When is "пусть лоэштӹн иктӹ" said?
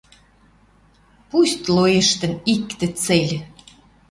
1.29-2.87